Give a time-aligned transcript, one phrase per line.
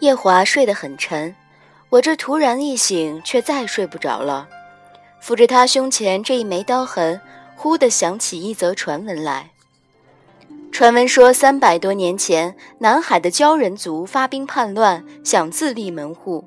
[0.00, 1.34] 夜华睡得很沉，
[1.88, 4.48] 我这突然一醒，却再睡不着了。
[5.22, 7.20] 抚着他胸前这一枚刀痕，
[7.56, 9.50] 忽地想起一则传闻来。
[10.70, 16.44] 传闻说，三百多年前，南海的鲛人族发兵叛乱，想自立门户。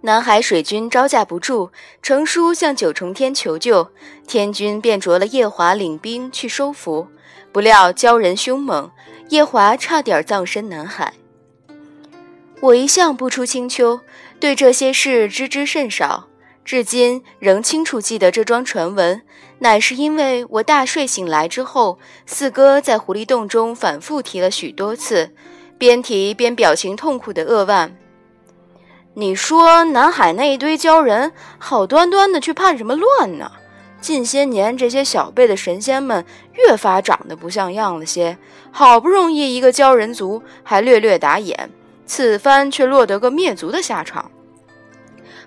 [0.00, 1.70] 南海水军招架不住，
[2.00, 3.92] 呈书向九重天求救，
[4.26, 7.06] 天君便着了夜华领兵去收服。
[7.52, 8.90] 不料鲛人凶猛，
[9.28, 11.12] 夜华差点葬身南海。
[12.60, 14.00] 我一向不出青丘，
[14.40, 16.28] 对这些事知之甚少，
[16.64, 19.20] 至今仍清楚记得这桩传闻，
[19.58, 25.34] 乃是因为我大睡醒来之后，四哥在狐狸洞中反复提了许多次，
[25.76, 27.94] 边提边表情痛苦的扼腕。
[29.14, 33.52] 你说南海那一堆鲛人，好端端的去叛什么乱呢？
[34.02, 38.36] 近些年，这些小辈的神仙们越发长得不像样了些。
[38.72, 41.70] 好不容易一个鲛人族还略略打眼，
[42.04, 44.30] 此番却落得个灭族的下场。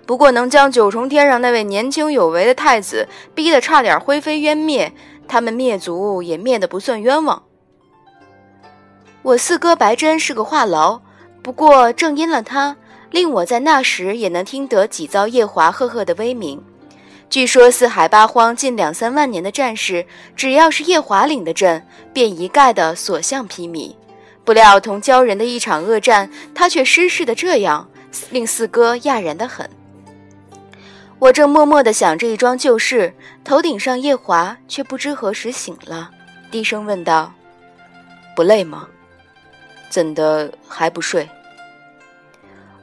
[0.06, 4.92] 不过能将九重天上那位年轻有为的太子逼得差点灰飞烟灭，
[5.28, 7.42] 他们灭族也灭得不算冤枉。
[9.22, 11.00] 我四哥白真是个话痨，
[11.42, 12.76] 不过正因了他，
[13.10, 16.62] 令我在那时也能听得几遭夜华赫赫的威名。
[17.28, 23.94] 据说四海八荒近两三万年的战士，只要是夜华领的阵，便一概的所向披靡。
[24.44, 27.90] 不料同鲛人的一场恶战，他却失势的这样，
[28.30, 29.68] 令四哥讶然的很。
[31.18, 36.10] 我正默默的想着一桩旧事，头顶上夜华却不知何时醒了，
[36.50, 37.32] 低声问道
[38.36, 38.86] ：“不累吗？
[39.90, 41.28] 怎的还不睡？”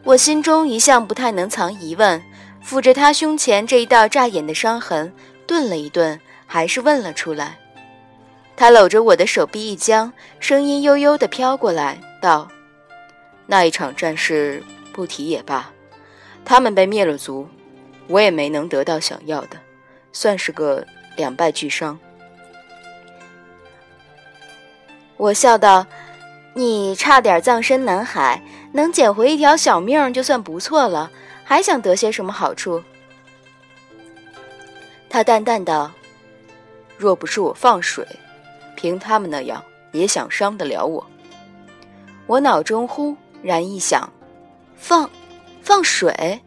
[0.03, 2.21] 我心中一向不太能藏疑问。
[2.65, 5.13] 抚着他胸前这一道扎眼的伤痕，
[5.45, 7.59] 顿了一顿，还是问了出来。
[8.55, 12.47] 他搂着我的手臂一僵，声音悠悠地飘过来，道
[13.47, 14.63] ：“那一场战事
[14.93, 15.71] 不提也罢，
[16.45, 17.47] 他们被灭了族，
[18.07, 19.57] 我也没能得到想要的，
[20.13, 20.85] 算是个
[21.17, 21.99] 两败俱伤。”
[25.17, 25.85] 我笑道
[26.55, 28.41] ：“你差点葬身南海，
[28.71, 31.11] 能捡回一条小命就算不错了。”
[31.43, 32.81] 还想得些什么好处？
[35.09, 35.91] 他淡淡道
[36.97, 38.07] ：“若不是我放水，
[38.75, 41.05] 凭他们那样，也想伤得了我。”
[42.25, 44.11] 我脑中忽然一想
[44.75, 45.07] ：“放，
[45.61, 46.41] 放水？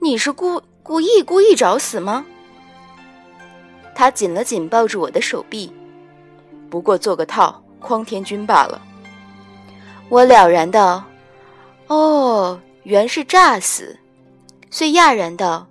[0.00, 2.26] 你是故故意故意找死吗？”
[3.94, 5.72] 他紧了紧抱住我的手臂，
[6.68, 8.82] 不过做个套诓天君罢了。
[10.10, 11.02] 我了然道
[11.88, 13.98] ：“哦，原是诈死。”
[14.76, 15.68] 遂讶然道：“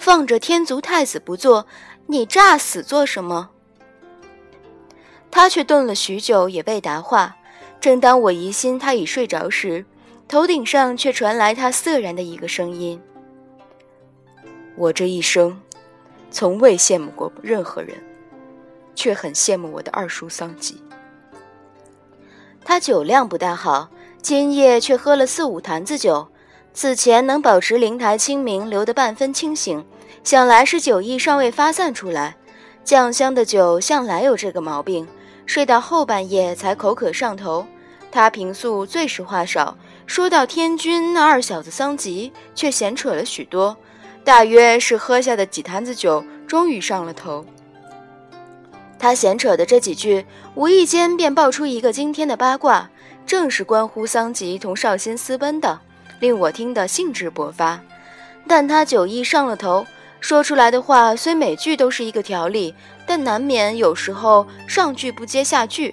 [0.00, 1.66] 放着天族太子不做，
[2.06, 3.50] 你诈死做什么？”
[5.30, 7.36] 他却顿了许久，也未答话。
[7.82, 9.84] 正当我疑心他已睡着时，
[10.26, 12.98] 头顶上却传来他涩然的一个声音
[14.74, 15.60] ：“我这一生，
[16.30, 18.02] 从未羡慕过任何人，
[18.94, 20.82] 却很羡慕我的二叔桑吉。
[22.64, 23.90] 他酒量不大好，
[24.22, 26.26] 今夜却喝了四五坛子酒。”
[26.74, 29.84] 此前能保持灵台清明，留得半分清醒，
[30.24, 32.36] 想来是酒意尚未发散出来。
[32.82, 35.06] 酱香的酒向来有这个毛病，
[35.46, 37.66] 睡到后半夜才口渴上头。
[38.10, 43.76] 他平素最是话少，说到天君那二小子桑吉，却闲扯了许多。
[44.24, 47.44] 大约是喝下的几坛子酒，终于上了头。
[48.98, 50.24] 他闲扯的这几句，
[50.54, 52.90] 无意间便爆出一个惊天的八卦，
[53.26, 55.80] 正是关乎桑吉同绍兴私奔的。
[56.22, 57.80] 令我听得兴致勃发，
[58.46, 59.84] 但他酒意上了头，
[60.20, 62.72] 说出来的话虽每句都是一个条理，
[63.04, 65.92] 但难免有时候上句不接下句。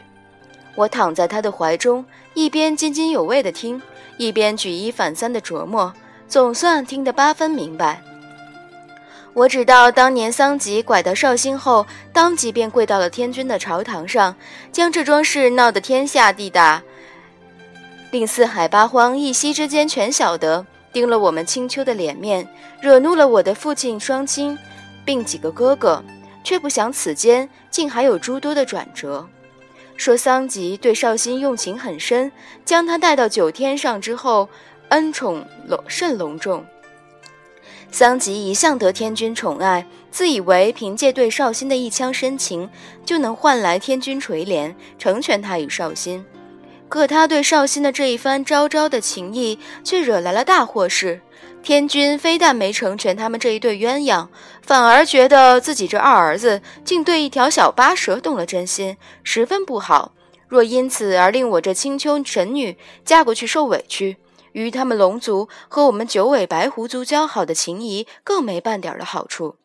[0.76, 2.06] 我躺在他的怀中，
[2.36, 3.82] 一边津津有味地听，
[4.18, 5.92] 一边举一反三地琢磨，
[6.28, 8.00] 总算听得八分明白。
[9.34, 14.36] 我知道当年桑吉拐到绍兴后，当即便跪到了天君的朝堂上，
[14.72, 16.84] 将这桩事闹得天下地大。
[18.12, 22.48] 令四海八荒一夕之间全晓得，盯了我们青丘的脸面，
[22.82, 24.58] 惹怒了我的父亲双亲，
[25.06, 26.04] 并几个哥哥，
[26.44, 29.28] 却不想此间竟还有诸多的转折。
[29.96, 32.32] 说桑吉对绍兴用情很深，
[32.66, 34.50] 将他带到九天上之后，
[34.90, 36.66] 恩宠隆甚隆重。
[37.92, 42.68] 桑吉一向得天君宠爱，自以为凭借对绍兴的一腔深情，
[43.06, 46.26] 就能换来天君垂怜，成全他与绍兴。
[46.90, 51.22] 可他对绍兴的这一番昭昭的情谊，却惹来了大祸事。
[51.62, 54.28] 天君非但没成全他们这一对鸳鸯，
[54.62, 60.14] 反而觉得自己这二儿子竟对一条小巴蛇动了真心，十分不好，
[60.48, 64.18] 若因此而令我这青丘神女嫁过去受委屈，
[64.54, 69.58] 与他们龙族和我们九尾白狐族交好的情谊更没半点的好处。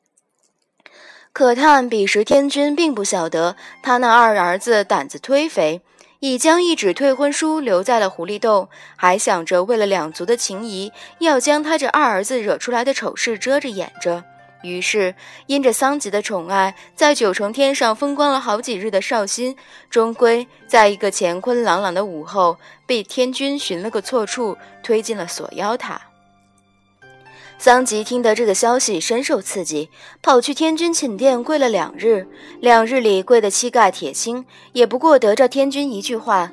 [1.32, 5.80] 可叹彼时天君并不晓得他那二儿子胆子忒肥，
[6.24, 14.24] 已将一纸退婚书留在了狐狸洞，还想着为了两族的情谊，要将他这二儿子惹出来的丑事遮着掩着。
[14.62, 19.54] 于是，因着桑吉的宠爱，在九重天上风光了好几日的绍兴，
[19.90, 22.56] 终归在一个乾坤朗朗的午后，
[22.86, 26.00] 被天君寻了个错处，推进了锁妖塔。
[27.56, 29.88] 桑吉听得这个消息，深受刺激，
[30.20, 32.26] 跑去天君寝殿跪了两日。
[32.60, 36.52] 两日里跪得膝盖铁青，也不过得着天君一句话，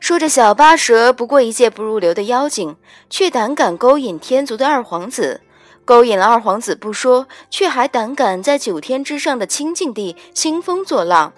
[0.00, 2.76] 说这小八蛇不过一介不入流的妖精，
[3.08, 5.40] 却胆敢勾引天族的二皇子。
[5.86, 11.32] 勾引了二皇子不说，却还胆敢在九天之上的清净地兴风作浪。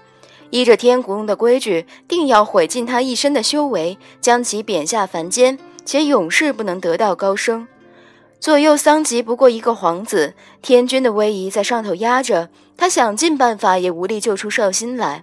[0.51, 7.69] 依着天宫的规矩，定要毁尽他一身的修为，将其贬下凡间，且永世不能得道高升。
[8.43, 15.23] 左右桑吉不过一个皇子，天君的威仪在上头压着，他想尽办法也无力救出绍兴来。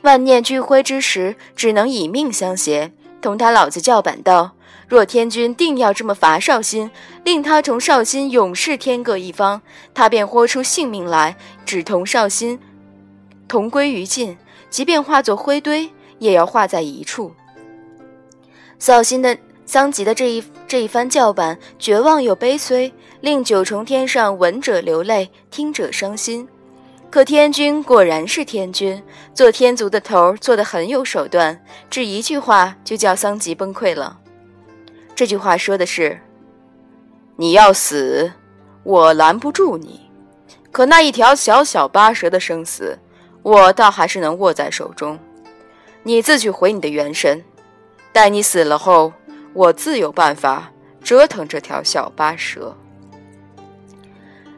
[0.00, 4.52] 万念俱灰之时，只能以命相携，同他老子叫板道。
[4.88, 6.90] 若天君定要这么罚绍兴，
[7.24, 9.60] 令他同绍兴永世天各一方，
[9.92, 11.36] 他便豁出性命来，
[11.66, 12.58] 只同绍兴
[13.46, 14.38] 同归于尽，
[14.70, 17.34] 即便化作灰堆，也要化在一处。
[18.78, 26.48] 绍兴的桑吉的这一这一番叫板，绝望又悲催，令九重天上闻者流泪，听者伤心。
[27.10, 29.02] 可天君果然是天君，
[29.34, 31.60] 做天族的头做得很有手段，
[31.90, 34.20] 只一句话就叫桑吉崩溃了。
[35.16, 36.20] 这句话说的是
[37.36, 38.32] ：“你要死，
[38.84, 40.08] 我拦不住你；
[40.70, 42.96] 可那一条小小八蛇的生死，
[43.42, 45.18] 我倒还是能握在手中。
[46.04, 47.42] 你自去回你的元神，
[48.12, 49.12] 待你死了后，
[49.56, 50.70] 我自有办法
[51.02, 52.76] 折腾这条小八蛇。”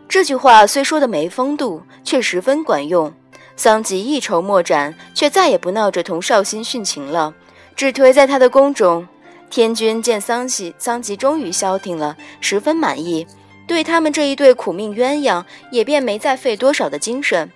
[0.08, 3.12] 这句话虽说的没风度，却十分管用。
[3.56, 7.34] 桑吉一筹莫展，却再也不闹着同绍兴殉情了，
[7.76, 9.06] 只颓在他的宫中。
[9.50, 13.26] 天君见桑吉桑吉终于消停了，十分满意，
[13.66, 17.50] 对他们这一对苦命鸳鸯也便没再费多少的精神，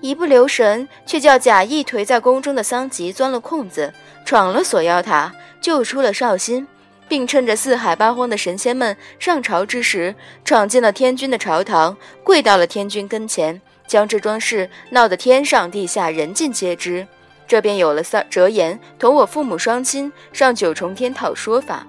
[0.00, 3.92] 一不留神，却叫假意颓在宫中的桑吉钻了空子，
[4.24, 6.66] 闯了锁妖塔，救出了绍兴，
[7.08, 10.14] 并趁着四海八荒的神仙们上朝之时，
[10.44, 17.06] 闯进了天君的朝堂，跪到了天君跟前，将这桩事闹得天上地下人尽皆知。
[17.46, 21.86] 这便有了三折颜同我父母双亲上九重天讨说法。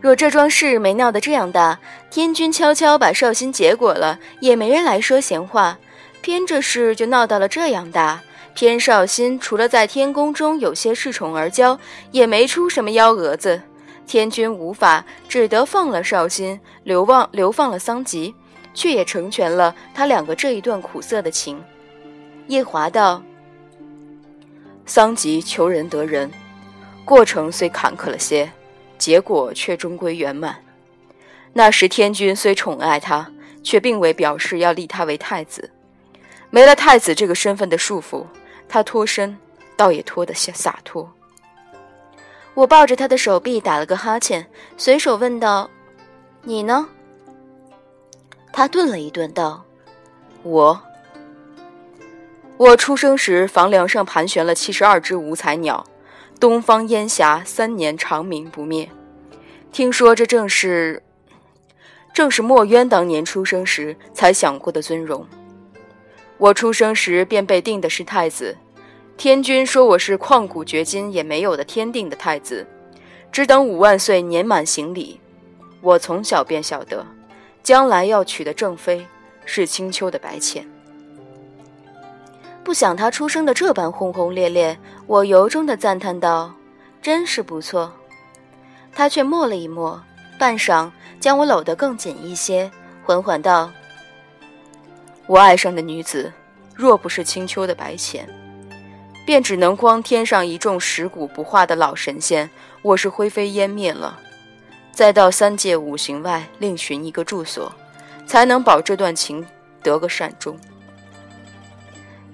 [0.00, 1.80] 若这桩事没闹得这样大，
[2.10, 5.78] 天君悄悄把绍兴结果了，也没人来说闲话。
[6.20, 8.20] 偏这事就闹到了这样大，
[8.54, 11.78] 偏绍兴除了在天宫中有些恃宠而骄，
[12.10, 13.62] 也没出什么幺蛾子。
[14.08, 18.34] 天君无法，只得放了绍兴，流放流放了桑吉，
[18.72, 21.62] 却也成全了他两个这一段苦涩的情。
[22.46, 23.22] 夜华道。
[24.86, 26.30] 桑吉求人得人，
[27.04, 28.50] 过程虽坎坷了些，
[28.96, 30.56] 结果却终归圆满。
[31.52, 33.30] 那时天君虽宠爱他，
[33.62, 35.70] 却并未表示要立他为太子。
[36.48, 38.24] 没了太子这个身份的束缚，
[38.66, 39.36] 他脱身
[39.76, 41.12] 倒也脱得下洒脱。
[42.54, 45.70] 我抱着他的手臂打了个哈欠，随手问道
[46.42, 46.88] ：“你呢？”
[48.52, 49.64] 他顿了一顿，道
[50.42, 50.80] ：“我。”
[52.58, 55.86] 我出生时，房梁上盘旋了七十二只五彩鸟，
[56.40, 58.90] 东方烟霞三年长明不灭。
[59.70, 61.00] 听说这正是，
[62.12, 65.24] 正是墨渊当年出生时才想过的尊荣。
[66.38, 68.56] 我出生时便被定的是太子，
[69.18, 72.64] 天君说我是旷古绝今也没有的天定的太子，
[73.32, 75.20] 只等五万岁年满行礼。
[75.80, 77.04] 我从小便晓得，
[77.60, 79.04] 将来要娶的正妃
[79.44, 80.64] 是青丘的白浅。
[82.62, 86.54] 不想他出生的这般轰轰烈烈，我由衷的赞叹道
[87.02, 87.92] ：“真是不错。”
[88.94, 90.00] 他却默了一默，
[90.38, 92.70] 半晌将我搂得更紧一些，
[93.04, 93.68] 缓缓道
[95.26, 96.32] ：“我爱上的女子，
[96.72, 98.28] 若不是青丘的白浅，
[99.28, 102.48] 便只能光天上一众蚀骨不化的老神仙，
[102.80, 104.18] 我是灰飞烟灭了。
[104.90, 107.70] 再到三界五行外另寻一个住所，
[108.26, 109.46] 才能保这段情
[109.82, 110.58] 得个善终。”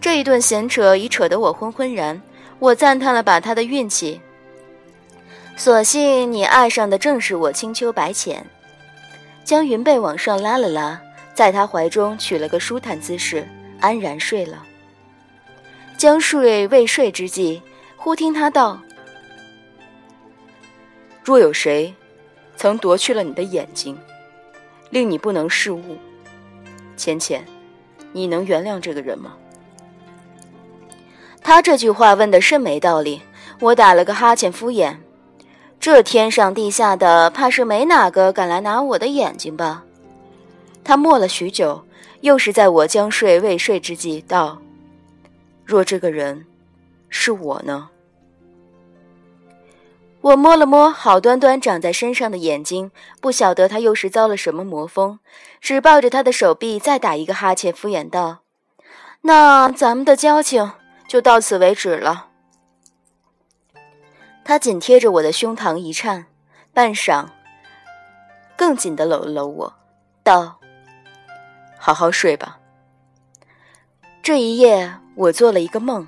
[0.00, 2.22] 这一顿闲扯已扯得我昏昏然，
[2.60, 4.20] 我赞叹了把他的运气。
[5.56, 8.46] 所幸你爱上的正是我青丘白浅，
[9.42, 11.02] 将云被往上拉了拉，
[11.34, 13.48] 在他怀中取了个舒坦姿势，
[13.80, 14.62] 安然睡了。
[15.96, 17.62] 将睡未睡之际，
[17.96, 18.80] 忽听他道
[21.24, 21.94] ：“若有谁
[22.56, 23.96] 曾夺去了你的眼睛，
[24.90, 25.96] 令你不能视物，
[26.96, 27.44] 浅浅，
[28.12, 29.34] 你能原谅这个人吗？”
[31.42, 33.22] 他这句话问的甚没道理，
[33.60, 34.96] 我打了个哈欠敷衍。
[35.78, 39.84] 这天上地下的，怕是没哪个敢来拿我的眼睛吧？
[40.82, 41.84] 他默了许久，
[42.22, 44.58] 又是在我将睡未睡之际道
[45.64, 46.46] ：“若这个人
[47.08, 47.90] 是我呢？”
[50.20, 52.90] 我摸了摸好端端长在身上的眼睛，
[53.20, 55.18] 不晓得他又是遭了什么魔风，
[55.60, 58.38] 只抱着他的手臂再打一个哈欠，敷衍道
[59.20, 60.72] ：“那咱们的交情
[61.06, 62.28] 就到此为止了。”
[64.44, 66.24] 他紧贴着我的胸膛一颤，
[66.72, 67.26] 半晌，
[68.56, 69.74] 更紧的搂了搂我，
[70.22, 70.58] 道
[71.78, 72.58] ：“好好睡吧。”
[74.22, 76.06] 这一夜，我做了一个梦。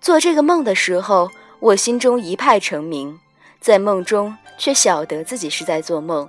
[0.00, 3.18] 做这个梦的时候，我心中一派澄明，
[3.60, 6.28] 在梦中却晓得自己是在做梦。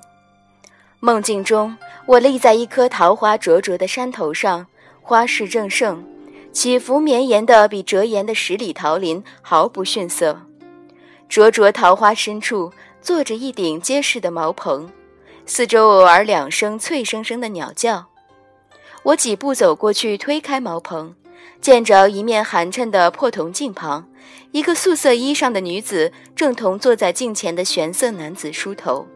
[1.00, 4.67] 梦境中，我立在一棵桃花灼灼的山头上，
[5.01, 6.03] 花势正盛，
[6.51, 10.39] 起伏绵延的比折颜的十里桃林毫不逊色。
[11.27, 12.71] 灼灼桃花深处，
[13.01, 14.89] 坐着一顶结实的茅棚，
[15.45, 18.05] 四周偶尔两声脆生生的鸟叫。
[19.01, 21.13] 我几步走过去，推开茅棚，
[21.62, 24.07] 见着一面寒碜的破铜镜旁，
[24.51, 29.07] 一个素色衣裳的女子正同坐在镜前的玄色男子梳头。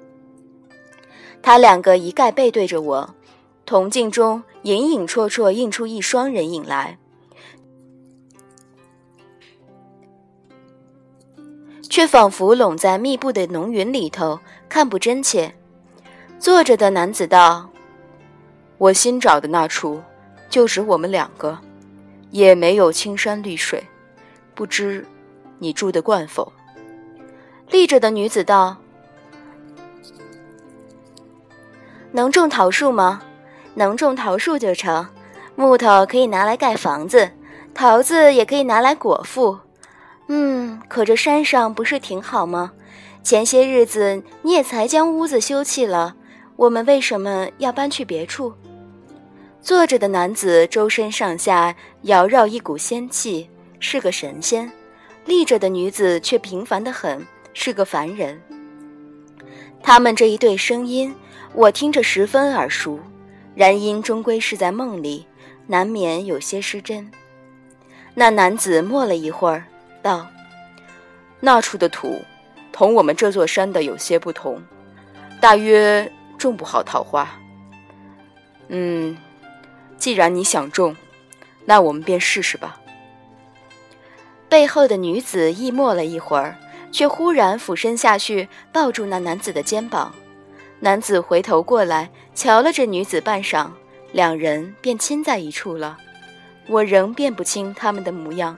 [1.41, 3.15] 他两个一概背对着我，
[3.65, 6.97] 铜镜中隐隐绰绰映出一双人影来。
[11.89, 15.55] 却仿佛拢在密布的浓云里头，看不真切。
[16.37, 17.67] 坐着的男子道
[18.77, 20.03] ：“我新找的那处，
[20.47, 21.57] 就只我们两个，
[22.31, 23.83] 也没有青山绿水，
[24.53, 25.05] 不知
[25.59, 26.51] 你住得惯否？”
[27.69, 28.77] 立着的女子道
[32.11, 33.21] ：“能种桃树吗？
[33.75, 35.07] 能种桃树就成。
[35.55, 37.31] 木头可以拿来盖房子，
[37.73, 39.57] 桃子也可以拿来果腹。”
[40.29, 42.73] 嗯，可这山上不是挺好吗？
[43.23, 46.15] 前些日子你也才将屋子修葺了，
[46.55, 48.53] 我们为什么要搬去别处？
[49.67, 53.49] 坐着的男子周身上下缭绕一股仙气，
[53.81, 54.65] 是个神仙；
[55.25, 58.41] 立着的女子却平凡的很，是个凡人。
[59.83, 61.13] 他们这一对声音，
[61.51, 62.97] 我听着十分耳熟，
[63.55, 65.27] 然因终归是在梦里，
[65.65, 67.11] 难免有些失真。
[68.13, 69.65] 那男子默了一会儿。
[70.01, 70.25] 道
[71.41, 72.21] ：“那处的土，
[72.71, 74.63] 同我们这座山的有些不同，
[75.41, 77.29] 大约种不好桃花。
[78.69, 79.17] 嗯，
[79.97, 80.95] 既然你想中，
[81.65, 82.79] 那我们便试试吧。”
[84.49, 86.57] 背后的女子亦默了一会儿，
[86.91, 90.13] 却忽然俯身下去，抱住那男子的肩膀。
[90.79, 93.69] 男子回头过来，瞧了这女子半晌，
[94.11, 95.97] 两人便亲在一处了。
[96.67, 98.57] 我仍辨不清他们的模样。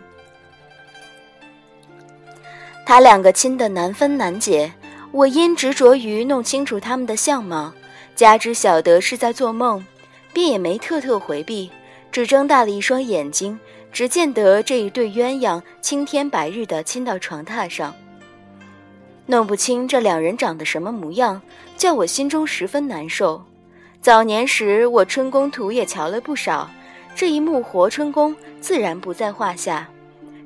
[2.85, 4.73] 他两个亲得难分难解，
[5.11, 7.73] 我因执着于弄清楚他们的相貌，
[8.15, 9.85] 加之晓得是在做梦，
[10.33, 11.69] 便也没特特回避，
[12.11, 13.59] 只睁大了一双眼睛，
[13.91, 17.93] 只见得这一对鸳鸯青天白日的亲到床榻上。
[19.25, 21.41] 弄不清这两人长得什么模样，
[21.77, 23.43] 叫我心中十分难受。
[24.01, 26.69] 早年时我春宫图也瞧了不少，
[27.15, 29.89] 这一幕活春宫自然不在话下，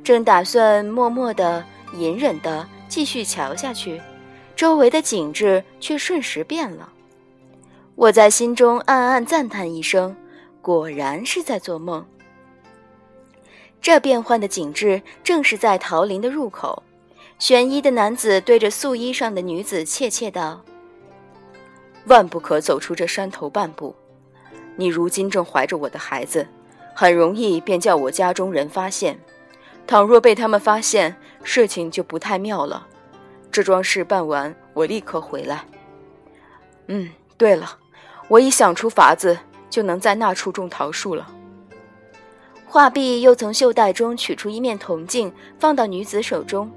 [0.03, 1.63] 正打算默默的。
[1.95, 4.01] 隐忍地继续瞧下去，
[4.55, 6.91] 周围的景致却瞬时变了。
[7.95, 10.15] 我在心中暗暗赞叹一声
[10.61, 12.05] ：“果然是在做梦。”
[13.79, 16.81] 这变幻的景致正是在桃林的入口，
[17.37, 20.63] 玄衣的男子对着素衣上的女子怯怯道
[22.07, 23.95] ：“万不可走出这山头半步。
[24.75, 26.47] 你如今正怀着我的孩子，
[26.95, 29.19] 很容易便叫我家中人发现。
[29.85, 32.87] 倘若被他们发现，”事情就不太妙了。
[33.51, 35.65] 这桩事办完，我立刻回来。
[36.87, 37.77] 嗯，对了，
[38.33, 39.37] 我已想出法子，
[39.69, 41.31] 就能在那处种桃树了。
[42.65, 46.71] 画壁又从袖带中取出一面铜镜，放到女子手中。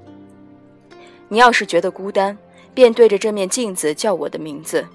[1.27, 2.37] 你要是觉得孤单，
[2.75, 4.85] 便对着这面镜子叫我的名字。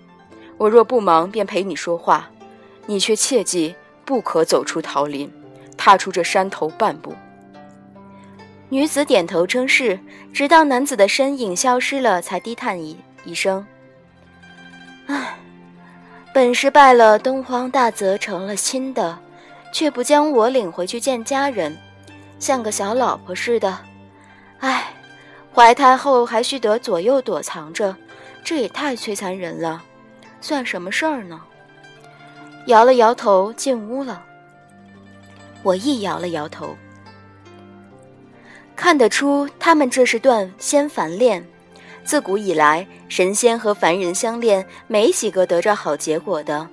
[0.57, 2.31] 我若不忙，便陪你说话。
[2.87, 5.28] 你却切记不可走出桃林，
[5.76, 7.12] 踏出这山头半步。
[8.69, 9.99] 女子点头称是，
[10.33, 13.66] 直到男子的身影消失了，才低叹一一声
[15.09, 15.37] ：“唉，
[16.32, 19.18] 本是拜了东荒大泽成了亲的，
[19.70, 21.76] 却不将我领回去见家人，
[22.38, 23.78] 像个小老婆似的。
[24.60, 24.94] 唉，
[25.54, 27.94] 怀胎后还需得左右躲藏着，
[28.42, 29.82] 这也太摧残人了。
[30.40, 31.38] 算什么事儿呢？
[32.66, 34.22] 摇了摇头，进屋了。
[35.62, 36.74] 我亦摇了摇头。
[38.74, 41.46] 看得出，他们这是段仙凡恋。
[42.04, 46.68] 自古以来，神仙和凡人相恋，没几个得着好结果的。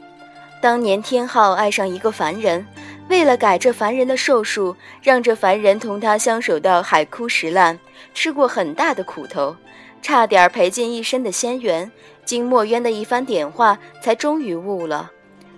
[0.61, 2.65] 当年天浩爱上一个凡人，
[3.07, 7.79] 为了改这凡人的寿数，让这凡人同他相守到海枯石烂，
[8.13, 9.55] 吃过很大的苦头，
[10.01, 11.89] 差点赔尽一身的仙缘。
[12.25, 15.09] 经墨渊的一番点化，才终于悟了。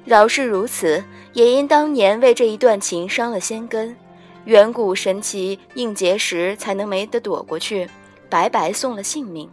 [0.05, 3.95] 饶是如此，也因当年为这一段情伤了仙根，
[4.45, 7.89] 远古神奇应劫时才能没得躲过去，
[8.29, 9.49] 白白送了性命。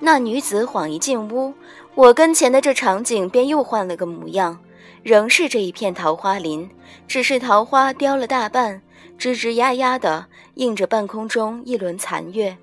[0.00, 1.54] 那女子晃一进屋，
[1.94, 4.58] 我跟前的这场景便又换了个模样，
[5.02, 6.68] 仍是这一片桃花林，
[7.08, 8.82] 只是桃花凋了大半，
[9.18, 12.56] 吱吱呀呀的映着半空中一轮残月，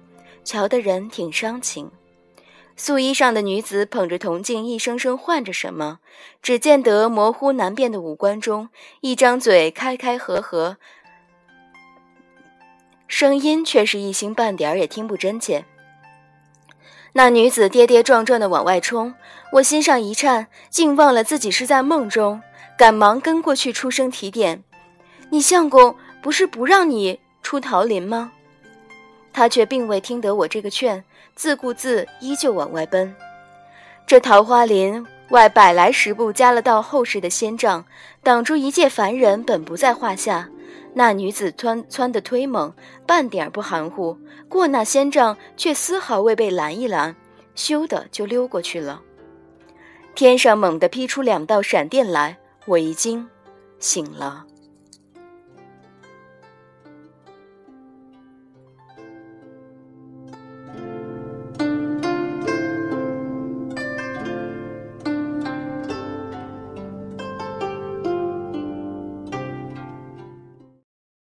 [0.43, 1.89] 瞧得人挺伤情。
[2.75, 5.99] 素衣上的女子捧着铜镜，一声声唤着什么，
[6.41, 8.69] 只见得模糊难辨的五官中，
[9.01, 10.77] 一张嘴开开合合，
[13.07, 15.65] 声音却是一星半点儿也听不真切。
[17.13, 19.13] 那女子跌跌撞撞地往外冲，
[19.53, 22.41] 我心上一颤，竟忘了自己是在梦中，
[22.77, 24.63] 赶忙跟过去出声提点
[25.29, 28.31] ：“你相公不是不让你出桃林吗？”
[29.33, 31.03] 他却并未听得我这个劝。
[31.33, 33.15] 自顾自，依旧往外奔。
[34.05, 37.85] 这桃花林外百来十步加了道厚实的仙障，
[38.21, 40.49] 挡住一介凡人本不在话下。
[40.93, 42.73] 那女子窜窜的忒猛，
[43.07, 44.17] 半点不含糊，
[44.49, 47.15] 过那仙障却丝毫未被拦一拦，
[47.55, 49.01] 咻的就溜过去了。
[50.13, 53.29] 天上猛地劈出两道闪电来，我一惊，
[53.79, 54.45] 醒了。